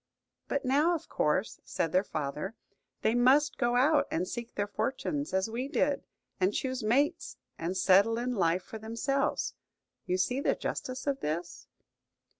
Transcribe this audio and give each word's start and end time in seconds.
"But 0.47 0.65
now, 0.65 0.95
of 0.95 1.07
course," 1.07 1.59
said 1.63 1.91
their 1.91 2.03
father, 2.03 2.55
"they 3.03 3.13
must 3.13 3.59
go 3.59 3.75
out 3.75 4.07
and 4.09 4.27
seek 4.27 4.55
their 4.55 4.65
fortunes, 4.65 5.31
as 5.31 5.47
we 5.47 5.67
did, 5.67 6.07
and 6.39 6.55
choose 6.55 6.81
mates, 6.81 7.37
and 7.59 7.77
settle 7.77 8.17
in 8.17 8.33
life 8.33 8.63
for 8.63 8.79
themselves. 8.79 9.53
You 10.07 10.17
see 10.17 10.41
the 10.41 10.55
justice 10.55 11.05
of 11.05 11.19
this?" 11.19 11.67